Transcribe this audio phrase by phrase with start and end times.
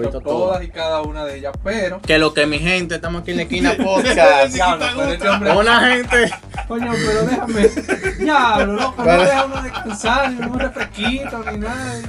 [0.00, 0.64] he visto todas todas.
[0.64, 2.00] y cada una de ellas, pero.
[2.02, 4.52] Que lo que mi gente, estamos aquí en la esquina podcast.
[4.54, 6.30] Diablo, pero este hombre- Una gente.
[6.68, 7.68] Coño, pero déjame.
[8.18, 12.00] Diablo, loco, no deja uno descansar, ni un refresquito, ni nada.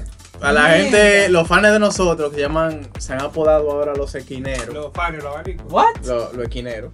[0.42, 4.16] A la gente, los fans de nosotros que se llaman, se han apodado ahora los
[4.16, 4.74] esquineros.
[4.74, 5.72] Los panes, los abanicos.
[5.72, 5.98] ¿What?
[6.04, 6.90] Los, los esquineros.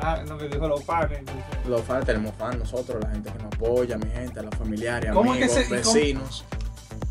[0.00, 1.20] Ah, no, que dijo los panes.
[1.68, 5.32] Los fans, tenemos fans nosotros, la gente que nos apoya, mi gente, los familiares, ¿Cómo
[5.34, 6.44] es que amigos, se- cómo- vecinos.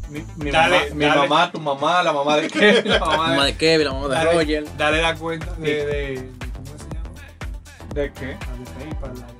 [0.09, 1.21] Mi, mi Dale, mamá, mi dale.
[1.27, 3.51] mamá, tu mamá, la mamá de Kevin, la La mamá mamá de.
[3.51, 4.65] de Kevin, la mamá de Dale, Roger.
[4.77, 7.93] dale la cuenta de, de, ¿Cómo se llama?
[7.93, 8.25] ¿De qué?
[8.25, 9.37] La de PayPal, la de-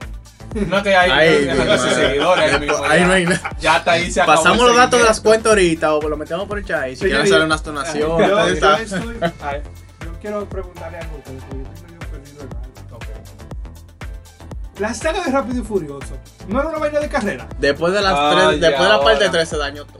[0.67, 2.53] No, que ahí, Ahí, no, no, seguidores.
[2.89, 3.55] ahí no hay nada.
[3.59, 6.47] Ya está ahí, se Pasamos el los datos de las cuentas ahorita o lo metemos
[6.47, 6.89] por el chat.
[6.89, 8.83] Y si quieren hacer unas Yo, donaciones, yo saben.
[8.83, 9.61] estoy- ay,
[10.03, 12.95] yo quiero preguntarle algo a ustedes, porque yo estoy medio perdido en algo.
[12.97, 13.03] Ok.
[14.79, 18.13] La saga de Rápido y Furioso no era una vaina de carrera, Después de las
[18.17, 19.31] Ay, tres, después de la parte ahora.
[19.31, 19.99] 3 se dañó todo.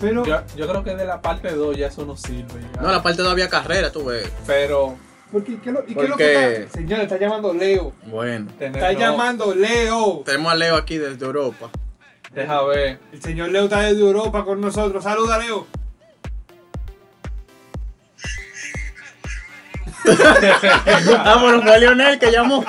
[0.00, 2.60] Pero Yo, yo creo que de la parte 2 ya eso no sirve.
[2.74, 2.80] ya.
[2.80, 4.28] No, la parte 2 había carrera, tú ves.
[4.46, 4.96] Pero.
[5.30, 6.78] ¿por qué, lo, ¿y qué es lo Porque- que está?
[6.78, 7.92] Señor, está llamando Leo.
[8.06, 8.50] Bueno.
[8.58, 10.22] Está no, llamando Leo.
[10.24, 11.70] Tenemos a Leo aquí desde Europa.
[12.32, 12.98] Deja ver.
[13.12, 15.04] El señor Leo está desde Europa con nosotros.
[15.04, 15.66] Saluda, Leo.
[21.24, 22.64] Vámonos, fue Lionel que llamó.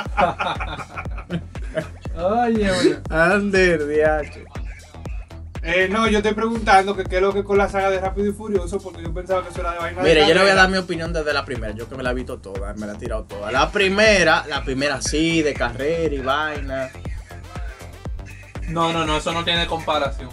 [2.18, 3.00] Oye, oye.
[3.10, 4.40] Ander, diacho.
[5.64, 8.30] Eh, no, yo estoy preguntando que qué es lo que con la saga de Rápido
[8.30, 10.50] y Furioso, porque yo pensaba que eso era de vaina de Mire, yo le voy
[10.50, 11.72] a dar mi opinión desde la primera.
[11.74, 13.52] Yo que me la he visto toda, me la he tirado toda.
[13.52, 16.90] La primera, la primera sí, de carrera y vaina.
[18.70, 20.30] No, no, no, eso no tiene comparación.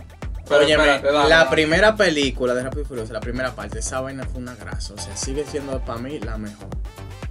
[0.48, 1.50] Pero Óyeme, espérate, dale, la dale.
[1.50, 4.94] primera película de Rápido y Furioso, la primera parte, esa vaina fue una grasa.
[4.94, 6.68] O sea, sigue siendo para mí la mejor.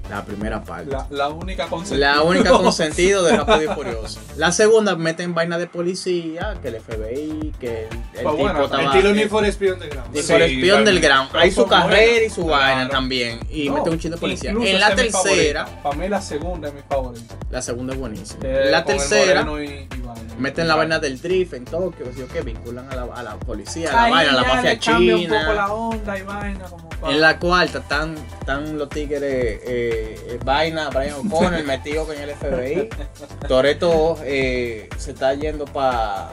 [0.10, 0.90] La primera parte.
[0.92, 4.20] La, la única con La única con sentido de Rápido y Furioso.
[4.38, 8.64] La segunda meten vaina de policía, que el FBI, que el, el Pues tipo bueno,
[8.64, 8.84] estaba...
[8.86, 10.14] Estilo Need for Speed Underground.
[10.14, 12.26] Need Sí, for Speed Hay su carrera buena.
[12.26, 12.62] y su Claro.
[12.64, 13.40] vaina también.
[13.50, 14.52] Y No, mete un chingo de policía.
[14.52, 15.66] En la tercera.
[15.84, 17.36] Para mí la segunda es mi favorita.
[17.52, 18.40] la segunda es buenísima.
[18.44, 19.88] Eh, la el tercera, y-.
[20.38, 22.42] meten la vaina del drift en Tokio, ¿sí o qué?
[22.42, 25.22] Vinculan a la, a la policía, a la vaina, a la mafia le cambia un
[25.24, 25.54] poco china.
[25.54, 30.40] la onda y vaina como pa- En la cuarta están, están los tigres eh, eh,
[30.44, 32.90] vaina, Brian O'Connor metido con el FBI.
[33.48, 36.30] Toreto eh, se está yendo para.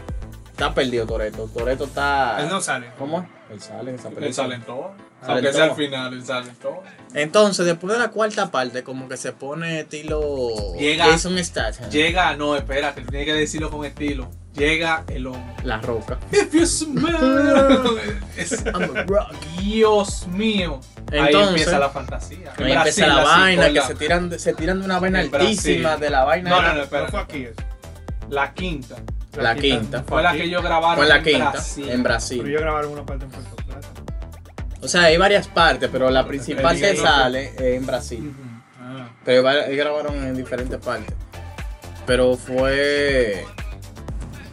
[0.50, 1.48] Está perdido Toreto.
[1.52, 2.40] Toreto está.
[2.40, 2.90] Él no sale.
[2.98, 3.24] ¿Cómo es?
[3.54, 4.26] Él sale en esa película.
[4.26, 4.90] Él sale en todo.
[5.20, 5.70] Sale Aunque en sea todo.
[5.70, 6.82] al final, él sale en todo.
[7.14, 10.48] Entonces, después de la cuarta parte, como que se pone estilo.
[10.78, 11.88] Llega- Jason Statham.
[11.90, 14.28] Llega, no, espérate, tiene que decirlo con estilo.
[14.54, 15.54] Llega el hombre.
[15.64, 16.18] La roca.
[16.30, 17.14] If you smell.
[18.36, 19.32] Es- I'm a rock.
[19.60, 20.80] Dios mío.
[21.12, 22.52] Ahí Entonces- empieza la fantasía.
[22.58, 25.34] Ahí empieza la vaina, que la- se tiran, de- se tiran de una vaina En
[25.34, 26.00] altísima, Brasil.
[26.00, 26.50] de la vaina.
[26.50, 27.10] No, de la- no, no, No espérate.
[27.10, 27.62] fue aquí eso.
[28.30, 28.96] La quinta.
[29.36, 30.04] La quinta.
[30.06, 31.84] Fue la que ellos grabaron Fue la en quinta, Brasil.
[31.84, 32.44] en Pero Brasil.
[32.46, 33.88] yo grabaron una parte en Puerto Plata.
[34.80, 38.28] O sea, hay varias partes, pero la principal que sale es en Brasil.
[38.32, 38.62] Ujú.
[38.80, 39.08] Ah.
[39.24, 41.14] Pero grabaron en diferentes partes.
[42.06, 43.44] Pero fue.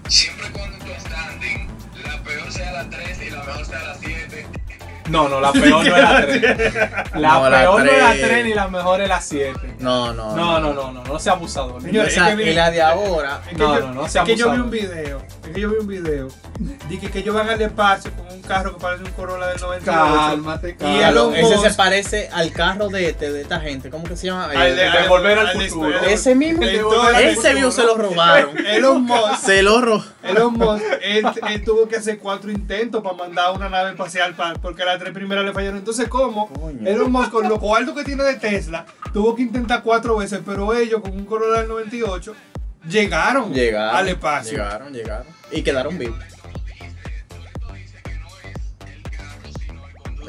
[0.07, 1.67] Siempre cuando standing,
[2.03, 4.20] la peor sea la 3 y la mejor sea la 7.
[5.11, 6.41] No, no, la peor no es la 3.
[7.15, 8.21] La No, la peor no es la tres.
[8.27, 9.75] 3 ni la mejor es la 7.
[9.79, 10.35] No, no.
[10.35, 11.81] No, no, no, no, no sea abusador.
[11.81, 13.41] Señores, Esa- es que vi- y la de ahora.
[13.43, 14.65] Es que No, yo, no, no sea es que yo vi abusador.
[14.65, 16.27] un video, es que yo vi un video,
[16.89, 19.85] dije que ellos van al espacio con un carro que parece un Corolla del 98.
[19.91, 21.07] Cálmate, Y cálmate.
[21.09, 23.89] Elon Ese Musk- se parece al carro de, este- de esta gente.
[23.89, 24.45] ¿Cómo que se llama?
[24.45, 25.99] Al de- de volver al al de- futuro.
[26.01, 26.63] ese mismo.
[26.63, 27.53] El de Volver al Ese Futuro.
[27.55, 28.65] view se lo robaron.
[28.65, 30.20] Elon Musk, Se lo robaron.
[30.31, 34.53] Elon Musk, él, él tuvo que hacer cuatro intentos para mandar una nave espacial pa-
[34.61, 35.77] porque las tres primeras le fallaron.
[35.77, 36.47] Entonces, ¿cómo?
[36.49, 36.87] Coño.
[36.87, 40.73] Elon Musk, con lo cuarto que tiene de Tesla, tuvo que intentar cuatro veces, pero
[40.73, 42.33] ellos con un Corolla del 98
[42.87, 43.95] llegaron, Llegaron.
[43.95, 44.51] al espacio.
[44.53, 45.27] Llegaron, llegaron.
[45.51, 46.19] Y quedaron vivos.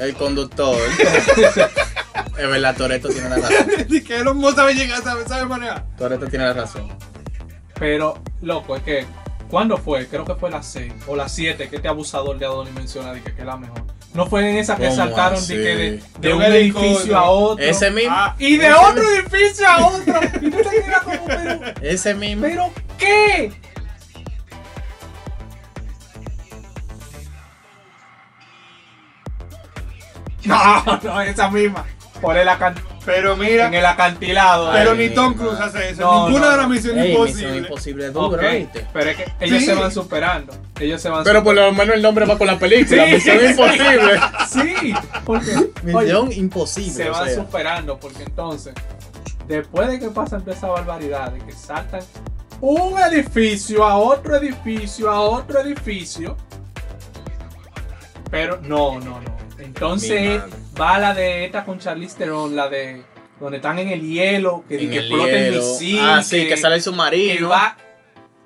[0.01, 0.77] El conductor.
[2.39, 3.67] es verdad, Toreto tiene la razón.
[3.89, 5.85] Dice que Elon Musk sabe llegar, sabe, sabe manejar.
[5.97, 6.89] Toreto tiene la razón.
[7.79, 9.07] Pero, loco, es que.
[9.53, 10.07] ¿Cuándo fue?
[10.07, 13.21] Creo que fue la 6 o la 7 que este abusador de Adonis menciona de
[13.21, 13.83] que, que es la mejor.
[14.15, 15.55] No fue en esa que ¿Cómo saltaron así?
[15.55, 17.63] de, que de, De de un un edificio a otro.
[17.63, 18.15] Ese mismo.
[18.17, 19.11] Ah, y de ese otro mismo.
[19.37, 20.21] edificio a otro.
[20.41, 22.43] Y tú te quedas como, pero, Ese mismo.
[22.47, 23.53] ¿pero qué?
[30.45, 30.57] No,
[31.03, 31.85] no, esa misma.
[32.21, 34.71] Por el acan- Pero mira, en el acantilado.
[34.73, 35.35] pero ni Tom.
[35.35, 36.03] Cruise hace eso.
[36.03, 37.45] No, Ninguna no, de las misiones Ey, imposibles.
[37.45, 38.87] Misión imposible es duro, ¿viste?
[38.93, 39.65] Pero es que ellos Sí.
[39.67, 40.53] se van superando.
[40.79, 43.05] Ellos se van Pero por lo menos el nombre va con la película.
[43.07, 43.13] Sí.
[43.15, 44.21] Misión imposible.
[44.49, 44.95] Sí,
[45.25, 46.93] porque oye, Misión imposible.
[46.93, 47.35] se o van sea.
[47.37, 48.75] superando porque entonces,
[49.49, 52.03] después de que pasan toda esa barbaridad, de que saltan
[52.61, 56.37] un edificio a otro edificio a otro edificio,
[58.31, 59.37] pero no, no, no.
[59.59, 60.53] Mi Entonces madre.
[60.81, 63.03] Va la de esta con Charlize Theron, la de
[63.41, 65.63] donde están en el hielo, que, En que el explota el hielo.
[65.63, 67.49] misil, Ah, sí, que sale el que submarino.
[67.49, 67.77] va,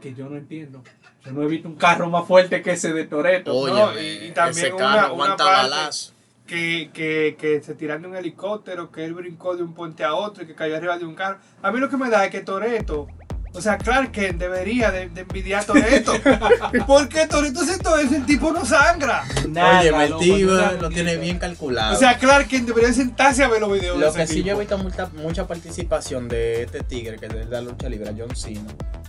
[0.00, 0.82] que yo no entiendo.
[1.24, 3.52] Yo no he visto un carro más fuerte que ese de Toreto.
[3.54, 6.12] Oye, No, y- y también ese una- carro una aguanta parte-
[6.46, 10.14] que, que, que se tiran de un helicóptero, que él brincó de un puente a
[10.14, 11.38] otro y que cayó arriba de un carro.
[11.60, 13.08] A mí lo que me da es que Toreto,
[13.56, 16.12] o sea, Clark Kent debería de, de envidiar a Toreto.
[16.86, 19.24] porque Toreto hace todo eso, el tipo no sangra.
[19.48, 19.90] Nada, Oye,
[20.44, 21.94] no lo tiene bien calculado.
[21.94, 24.34] O sea, Clark Kent debería sentarse a ver los videos de Lo ese que sí
[24.36, 24.46] tipo.
[24.48, 28.12] yo he visto mucha, mucha participación de este tigre que es de la lucha libre,
[28.16, 28.60] John Cena.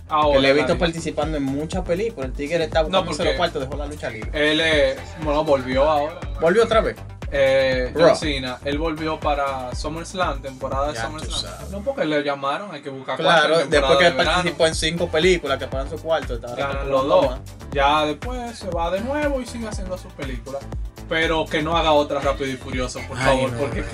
[0.08, 2.30] Ahora, que le he visto participando en muchas películas.
[2.30, 4.30] El tigre está No, buscando porque- los cuartos, dejó la lucha libre.
[4.32, 6.18] Él, eh, bueno, volvió ahora.
[6.40, 6.96] Volvió otra vez.
[7.30, 8.08] Eh, Bro.
[8.08, 11.70] John Cena, él volvió para SummerSlam, temporada de Ya SummerSlam.
[11.70, 15.08] No porque le llamaron, hay que buscar Claro, cuatro después que de participó en cinco
[15.08, 17.36] películas que pagan su cuarto, Ganan los dos.
[17.72, 20.62] Ya después se va de nuevo y sigue haciendo sus películas.
[21.08, 23.58] Pero que no haga otra rápido y furioso, por Ay, favor, no.
[23.58, 23.84] porque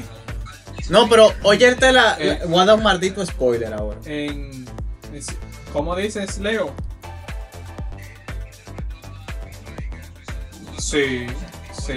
[0.89, 2.41] No, pero oye, la, la- Eh.
[2.47, 3.99] voy a dar un maldito spoiler ahora.
[4.05, 4.65] en.
[5.73, 6.73] ¿Cómo dices, Leo?
[10.79, 11.27] Sí,
[11.73, 11.95] sí.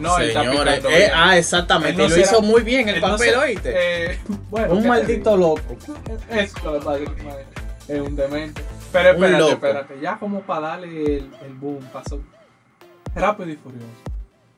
[0.00, 3.00] No, Señores, picando eh, ah, exactamente, Él no y lo será- hizo muy bien el
[3.00, 3.72] no papel, se- oíste.
[3.74, 4.18] eh,
[4.50, 5.76] bueno, un ¿qué te maldito loco.
[6.30, 6.52] Es
[7.88, 8.62] es un demente.
[8.92, 9.52] Pero Un espérate, loco.
[9.52, 12.20] espérate, ya como para darle el, el boom, pasó.
[13.14, 13.86] Rápido y Furioso.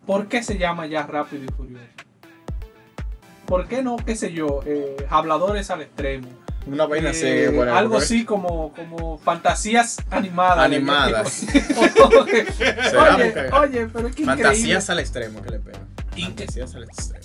[0.06, 1.84] ¿Por qué se llama ya Rápido y Furioso?
[3.46, 6.28] ¿Por qué no, qué sé yo, eh, habladores al extremo?
[6.66, 10.58] Una vaina así, Eh, algo así como, como fantasías animadas.
[10.64, 11.44] Animadas.
[12.24, 14.44] oye, oye, pero es que increíble.
[14.44, 15.86] Fantasías al extremo que le pegan.
[16.16, 17.24] Inque- Fantasías al extremo.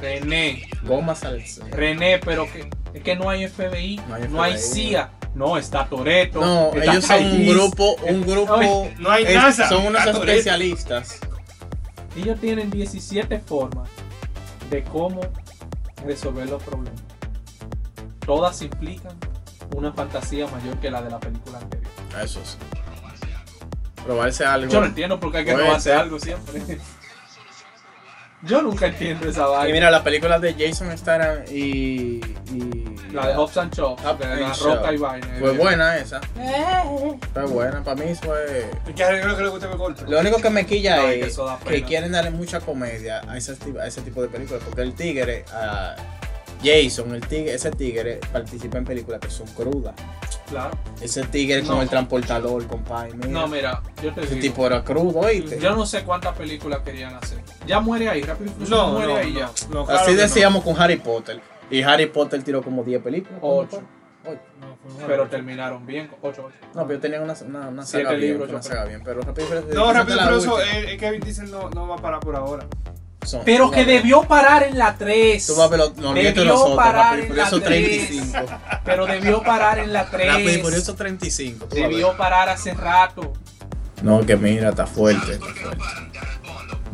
[0.00, 1.74] René, Gomas al extremo.
[1.76, 4.62] René, pero que, es que no hay FBI, No hay no hay, FBI.
[4.72, 6.40] CIA, no, está Toreto.
[6.40, 8.54] No, ellos son un grupo, un grupo.
[8.54, 11.18] Oye, no hay es- NASA, Son unos especialistas.
[12.16, 13.88] Ellos tienen 17 formas
[14.70, 15.20] de cómo
[16.06, 17.00] resolver los problemas.
[18.28, 19.16] Todas implican
[19.74, 21.90] una fantasía mayor que la de la película anterior.
[22.22, 22.58] Eso sí.
[24.04, 24.70] Probarse algo.
[24.70, 25.94] Yo no entiendo por qué hay que ser.
[25.94, 26.78] algo siempre.
[28.42, 29.72] Yo nunca entiendo esa Y vaina.
[29.74, 32.20] mira, la película de Jason Statham y.
[32.52, 34.74] y La de Hobbs and Chops, Hobbs de and la Shaw.
[34.76, 35.26] roca y vaina.
[35.40, 36.20] Fue buena esa.
[37.32, 37.82] Fue buena.
[37.82, 38.70] Para mí fue.
[38.86, 39.42] Es que lo que
[40.18, 43.86] único que me quilla No, es que quieren darle mucha comedia a ese, tipo, a
[43.86, 44.62] ese tipo de películas.
[44.64, 45.96] Porque el tigre, a
[46.62, 49.94] Jason, el tigre, ese tigre participa en películas que son crudas.
[50.48, 50.70] Claro.
[51.00, 51.82] Ese tigre con No.
[51.82, 53.12] el transportador, compadre.
[53.14, 53.28] mira.
[53.28, 54.42] No, mira, yo te ese digo.
[54.42, 55.58] tipo era crudo, oíste.
[55.60, 57.38] Yo no sé cuántas películas querían hacer.
[57.66, 59.50] Ya muere ahí, rápido No, muere no, ahí no, ya.
[59.70, 61.40] no, claro Así decíamos con Harry Potter.
[61.70, 63.38] Y Harry Potter tiró como 10 películas.
[63.40, 63.82] ¿cuánto Ocho.
[64.24, 64.32] fue?
[64.32, 64.40] Ocho.
[64.60, 65.06] No, fue bueno.
[65.06, 66.50] Pero terminaron bien, 8 8.
[66.74, 69.02] No, pero yo tenía una, una, una Siete saga bien, libros, una yo saga bien,
[69.04, 71.98] pero Rápido No, rápido, pero eso, eh, es que Vin Diesel no, no va a
[71.98, 72.66] parar por ahora.
[73.28, 75.46] Son- Pero que debió parar en la 3.
[75.46, 77.46] Tú vas a ver los, no, olvídate de Debió nosotros, parar Rápido y en la
[77.46, 78.08] Furioso 3.
[78.08, 78.38] 35.
[78.84, 80.28] Pero debió parar en la 3.
[80.32, 81.66] Rápido y Furioso 35.
[81.66, 83.32] tú vas a Debió parar hace rato.
[84.02, 85.38] No, que mira, está fuerte.
[85.38, 85.54] ¿Sabes Está por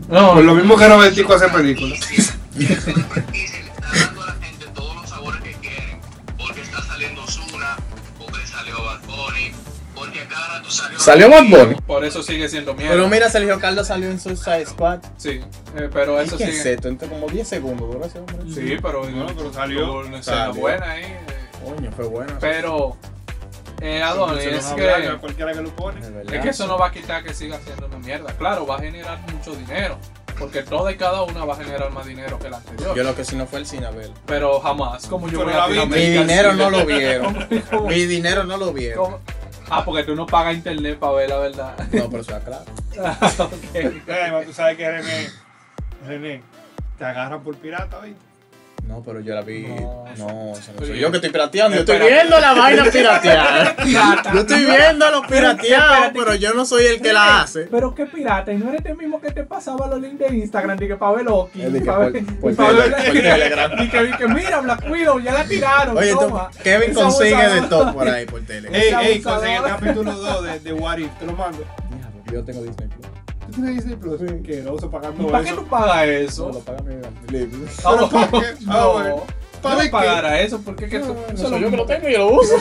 [0.09, 0.35] no fuerte.
[0.35, 2.01] Por lo mismo que no Tico hace películas.
[10.27, 10.99] cada rato salió.
[10.99, 11.75] ¿Salió Bad Bunny?
[11.87, 12.93] por eso sigue siendo mierda.
[12.95, 15.01] Pero mira, Sergio Carlos salió en Suicide Squad.
[15.17, 15.41] Sí,
[15.77, 16.75] eh, pero ¿Y eso qué es sigue.
[16.75, 16.89] esto?
[16.89, 18.37] Entre como 10 segundos hombre.
[18.55, 19.93] Sí, pero, Bueno, pero salió.
[20.01, 20.61] una escena Salió.
[20.61, 21.03] buena ahí.
[21.05, 21.21] eh.
[21.65, 22.33] Coño, fue bueno.
[22.41, 22.97] Pero,
[23.81, 26.01] eh, Adonis, es que, a cualquiera que lo pone.
[26.01, 26.35] Es verdad.
[26.35, 28.33] es que eso no va a quitar que siga haciendo una mierda.
[28.37, 29.99] Claro, va a generar mucho dinero.
[30.39, 32.97] Porque toda y cada una va a generar más dinero que la anterior.
[32.97, 34.11] Yo lo que sí no fue el ver.
[34.27, 35.75] Pero jamás, como yo Pero voy a la vi.
[35.77, 37.47] Latinoamérica Mi dinero no lo vieron.
[37.71, 39.17] ¿Cómo- Mi dinero no lo vieron.
[39.71, 41.77] Ah, porque tú no pagas internet para ver la verdad.
[41.93, 42.65] No, pero eso es claro.
[43.45, 43.75] Ok.
[43.75, 45.29] Eh, tú sabes que René,
[46.07, 46.43] René,
[46.99, 48.34] te agarran por pirata, ¿viste?
[48.87, 49.63] No, pero yo la vi.
[49.67, 51.75] No, No, soy yo- que estoy pirateando.
[51.77, 53.75] Yo estoy viendo la vaina pirateada.
[54.33, 57.63] Yo estoy viendo los pirateados, pero yo no soy el que la hace.
[57.63, 60.81] Pero qué pirata, y no eres el mismo que te pasaba los links de Instagram,
[60.83, 63.73] y que para ver Loki, de que pa' por- ver- Telegram.
[63.83, 66.51] y que, mira, Black Widow, ya la tiraron, Oye, tú, toma.
[66.63, 68.69] Kevin Esa consigue de todo por ahí por tele.
[68.73, 71.65] Ey, ey, conseguí el capítulo 2 de, de What If, te lo mando.
[72.33, 73.07] Yo tengo Disney Plus.
[73.55, 74.21] ¿Tú tienes Disney Plus?
[74.21, 74.43] Sí.
[74.43, 75.65] Que lo uso ¿Y pagando ¿Para qué eso.
[75.67, 76.49] pagas No, eso?
[76.53, 78.37] lo paga mi Disney Pero ¿para qué?
[78.69, 79.23] Ah, No, bueno.
[79.63, 79.89] ¿Para no qué?
[79.89, 82.19] pagar eso, porque que No, no eso soy lo yo que lo tengo y yo
[82.19, 82.55] lo uso.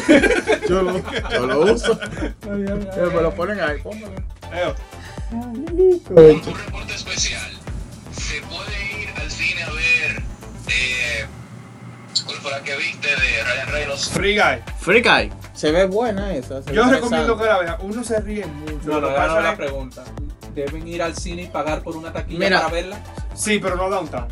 [0.69, 1.99] yo, lo, yo lo uso.
[2.01, 4.11] Ay, ay, ay, Pero me lo ponen ahí, pónmelo.
[4.53, 4.73] Eh,
[5.31, 7.51] Un reporte especial.
[8.11, 10.23] Se puede ir al cine a ver.
[10.69, 11.25] Eh,
[12.25, 14.09] ¿Cuál fue la que viste de Ryan Reynolds?
[14.09, 14.61] Free Guy.
[14.79, 15.31] Free Guy.
[15.53, 16.61] Se ve buena esa.
[16.63, 17.75] se Yo recomiendo que la vean.
[17.81, 18.79] Uno se ríe mucho.
[18.85, 20.03] No, Lo no, no, pasa la pregunta.
[20.53, 22.61] ¿Deben ir al cine y pagar por una taquilla Mira.
[22.61, 22.97] para verla?
[23.33, 24.27] Sí, pero no Downtown.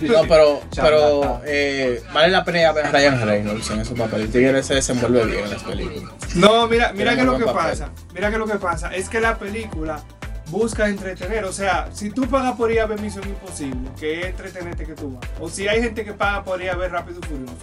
[0.00, 3.98] No, pero, pero eh, vale la pena ir a ver a Ryan Reynolds en esos
[3.98, 4.26] papeles.
[4.26, 6.12] El tigre se desenvuelve bien en las películas.
[6.34, 7.70] No, mira, mira que lo que papel.
[7.70, 7.90] pasa.
[8.12, 10.02] Mira que lo que pasa es que la película
[10.50, 11.44] busca entretener.
[11.44, 14.94] O sea, si tú pagas por ir a ver Misión Imposible, que es entretenerte que
[14.94, 15.30] tú vas.
[15.40, 17.54] O si hay gente que paga por ir a ver Rápido y Furioso,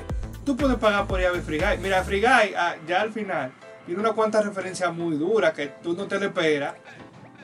[0.45, 1.77] tú puedes pagar por ir a ver Free Guy.
[1.81, 3.51] Mira, Free Guy, ah, ya al final,
[3.85, 6.73] tiene una cuantas referencias muy duras que tú no te le esperas.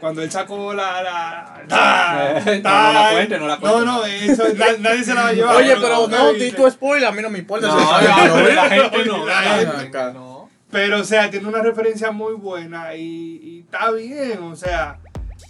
[0.01, 1.01] Cuando él sacó la.
[1.03, 3.79] la, la- no, no la cuente, no la cuente.
[3.79, 5.55] No, no, eso, na- nadie se la va a llevar.
[5.55, 7.67] Oye, pero no, di tu spoiler, a mí no me importa.
[7.67, 10.50] No, la gente no, no.
[10.72, 14.98] Pero, o sea, tiene una referencia muy buena y, está bien, o sea.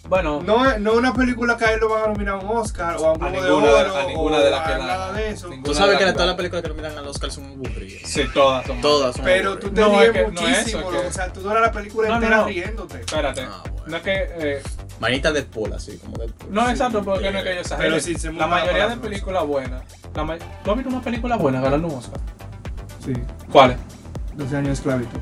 [0.08, 2.38] Bueno, No es no es una película que a él lo van a nominar a
[2.40, 4.78] un Oscar o a un Globo de ninguna de- Oro a ninguna de las que
[4.78, 5.48] nada de eso.
[5.50, 8.10] ninguna Tú sabes que todas las películas que nominan al Oscar son aburridas.
[8.10, 10.56] sí, todas son Todas son Pero tú te No, ríes es que- no es muchísimo,
[10.64, 12.46] eso, es loco, que- o sea, tú duras la película entera no.
[12.46, 13.00] riéndote.
[13.02, 13.48] Espérate.
[13.92, 13.98] Bueno.
[13.98, 14.30] No es que.
[14.58, 14.62] eh,
[15.00, 16.54] Manita de Paul, así como Deadpool.
[16.54, 17.90] no, exacto, porque no es que yo exagere.
[17.90, 19.82] Pero sí, se La mayoría la de películas buenas.
[20.16, 22.20] Ma- ¿Tú has visto una película buena ganando un Oscar?
[23.04, 23.14] Sí,
[23.52, 23.78] ¿Cuáles?
[24.36, 25.20] 12 años de esclavitud.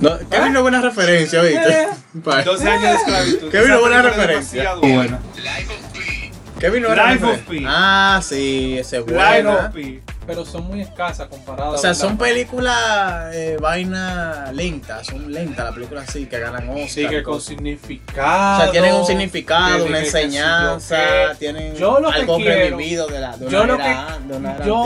[0.00, 1.48] No, Kevin no es buena referencia, Eh.
[1.48, 1.88] ¿viste?
[2.22, 3.50] Pa- 12 años de esclavitud.
[3.50, 4.74] Qué Esa buena referencia.
[4.74, 5.20] buena.
[5.36, 6.30] Life of Pi.
[6.60, 7.38] Kevin no era Life of.
[7.48, 7.64] Pi.
[7.66, 9.54] Ah, sí, ese es Life buena.
[9.68, 10.02] of Pi.
[10.26, 11.74] Pero son muy escasas comparadas.
[11.74, 16.88] O sea, son películas, eh, vaina lentas, son lentas las películas así que ganan Oscar.
[16.88, 18.58] Sí, que con significado.
[18.58, 20.96] O sea, tienen un significado, que- una que- que enseñanza,
[21.38, 24.66] tienen Yo lo que algo quiero- revivido de la de Yo lo era, de que.
[24.66, 24.82] Yo,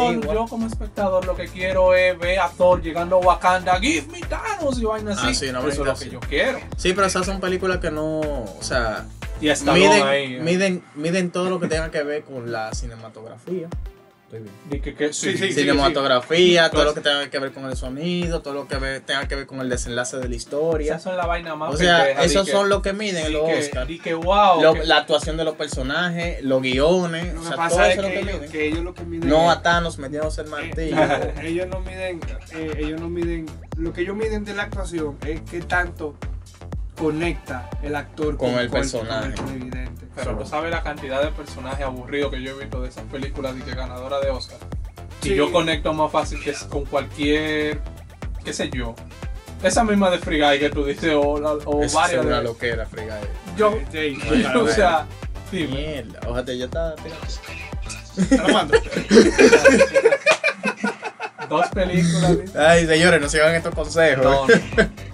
[0.48, 3.78] como espectador lo que quiero es ver a Thor llegando a Wakanda.
[3.80, 5.26] Give me Thanos y vaina así.
[5.28, 6.58] Ah, sí, una Eso es lo que yo quiero.
[6.76, 9.04] Sí, pero esas son películas que no, o sea,
[9.40, 10.34] Y miden, ahí.
[10.34, 10.40] ¿eh?
[10.42, 13.68] miden, miden todo lo que tenga que ver con la cinematografía.
[14.30, 14.54] Estoy bien.
[14.70, 15.60] Y que, que- sí, Sí, sí, sí.
[15.60, 19.00] cinematografía, todo Pues- lo que tenga que ver con el sonido, todo lo que ve-
[19.00, 20.92] tenga que ver con el desenlace de la historia.
[20.92, 23.58] Esas son la vaina más O sea, esos que- son los que miden los que-
[23.60, 23.88] Oscars.
[23.88, 24.60] di que wow.
[24.62, 27.88] Lo- que- la actuación de los personajes, los guiones, Lo o que sea, todo pasa
[27.88, 28.50] es eso es lo que que ellos, miden.
[28.52, 30.96] que ellos lo que miden No a Thanos metiéndose el martillo.
[30.98, 32.20] Eh, ellos no miden,
[32.52, 33.46] eh, ellos no miden,
[33.78, 36.14] lo que ellos miden de la actuación es qué tanto
[36.98, 39.34] conecta el actor Con el personaje.
[39.34, 40.06] con el televidente.
[40.16, 43.54] Pero tú sabes la cantidad de personajes aburridos que yo he visto de esas películas
[43.56, 44.58] y que ganadora de Oscar.
[45.22, 47.80] Y yo conecto más fácil que con cualquier,
[48.44, 48.94] qué sé yo.
[49.62, 52.44] Esa misma de Free Guy que tú dices o, la- o es varias una de...
[52.44, 53.20] loquera, fregada.
[53.56, 54.16] Yo, Sí,
[54.56, 55.06] o sea.
[55.50, 56.94] Mierda, ojalá ya está.
[56.96, 58.74] te lo mando.
[61.48, 62.36] Dos películas.
[62.56, 64.24] Ay, señores, no sigan estos consejos.
[64.24, 64.54] No, no,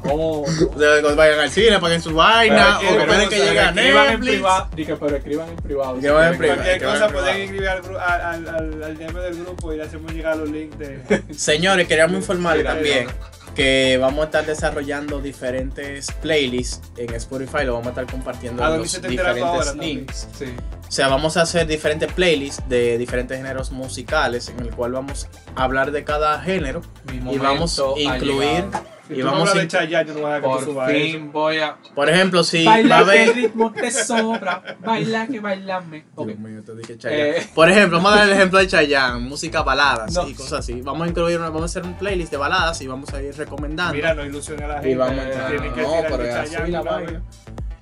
[0.04, 0.14] no.
[0.14, 3.58] O sea, cuando vayan al cine, paguen su vaina, Pero o que- esperen que llegue
[3.60, 4.32] a escriban en Netflix.
[4.34, 4.68] privado.
[4.76, 5.94] Dije, pero escriban en privado.
[5.96, 6.60] Vayan en privado.
[6.62, 9.82] Cualquier cosa en pueden escribir al, al, al, al, al DM del grupo y le
[9.84, 11.22] hacemos llegar los links de...
[11.36, 13.06] Señores, queríamos informarles también
[13.54, 18.74] que vamos a estar desarrollando diferentes playlists en Spotify, lo vamos a estar compartiendo ¿A
[18.74, 20.26] en los diferentes ahora links.
[20.36, 20.46] Sí.
[20.88, 25.28] O sea, vamos a hacer diferentes playlists de diferentes géneros musicales en el cual vamos
[25.56, 28.64] a hablar de cada género y vamos a incluir
[29.10, 30.80] y tú no vamos hablas a de Chayanne, yo no voy a dejar que tú
[30.86, 34.62] fin voy a por ejemplo, si va a bailar que el haber ritmo te sobra.
[34.80, 36.04] Baila que bailame.
[36.14, 36.28] Ok.
[36.28, 37.30] Dios mío, te dije Chayanne.
[37.38, 37.46] Eh.
[37.54, 40.26] Por ejemplo, vamos a dar el ejemplo de Chayanne, música baladas No.
[40.26, 40.80] y cosas así.
[40.80, 43.36] Vamos a incluir, una- vamos a hacer un playlist de baladas y vamos a ir
[43.36, 43.92] recomendando.
[43.94, 44.90] Mira, no ilusione a la gente.
[44.90, 45.50] y vamos a entrar.
[45.50, 47.22] tienen que No, pero así la vaina.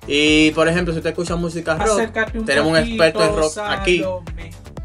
[0.07, 4.03] Y por ejemplo, si usted escucha música rock, un tenemos un experto en rock aquí.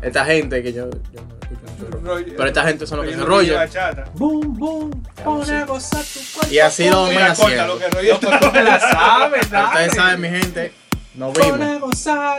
[0.00, 2.04] Esta gente que yo, yo no escucho mucho rock.
[2.04, 3.56] Roger- Pero esta gente son los que se rollan.
[3.56, 4.04] bachata.
[4.14, 4.90] Boom, boom.
[5.24, 6.54] Pon a gozar tu cuerpo.
[6.54, 7.74] Y así lo vamos haciendo.
[7.74, 8.18] Ustedes
[9.94, 10.72] saben, mi gente,
[11.14, 11.60] nos vimos.
[11.60, 12.38] a gozar